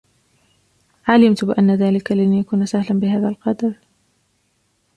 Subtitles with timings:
[1.07, 3.73] علمت بأن ذلك لن يكون سهلا بهذا القدر.